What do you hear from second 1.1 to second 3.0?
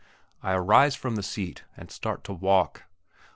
the seat, and start to walk.